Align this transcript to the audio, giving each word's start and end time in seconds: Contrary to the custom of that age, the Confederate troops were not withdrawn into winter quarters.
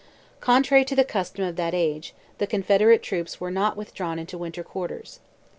Contrary 0.39 0.83
to 0.83 0.95
the 0.95 1.03
custom 1.03 1.45
of 1.45 1.55
that 1.57 1.75
age, 1.75 2.15
the 2.39 2.47
Confederate 2.47 3.03
troops 3.03 3.39
were 3.39 3.51
not 3.51 3.77
withdrawn 3.77 4.17
into 4.17 4.35
winter 4.35 4.63
quarters. 4.63 5.19